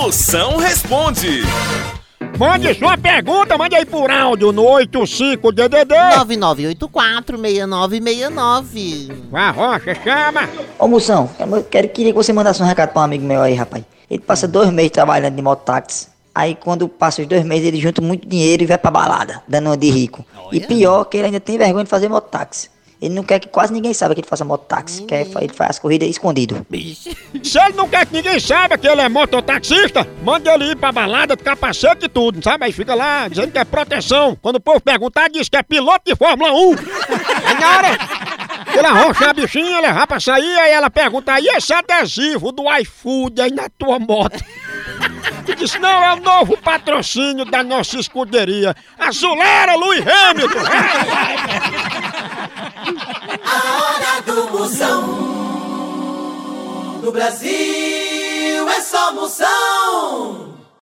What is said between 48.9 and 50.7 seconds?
Azuleira Luiz Hamilton!